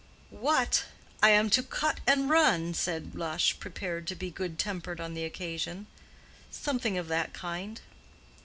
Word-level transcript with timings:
"What! 0.33 0.85
I 1.21 1.29
am 1.29 1.51
to 1.51 1.61
cut 1.61 1.99
and 2.07 2.27
run?" 2.27 2.73
said 2.73 3.13
Lush, 3.13 3.59
prepared 3.59 4.07
to 4.07 4.15
be 4.15 4.31
good 4.31 4.57
tempered 4.57 4.99
on 4.99 5.13
the 5.13 5.25
occasion. 5.25 5.85
"Something 6.49 6.97
of 6.97 7.07
that 7.09 7.33
kind." 7.33 7.79